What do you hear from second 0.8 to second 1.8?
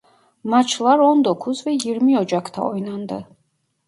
on dokuz ve